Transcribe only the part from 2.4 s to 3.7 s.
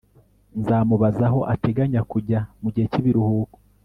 mugihe cyibiruhuko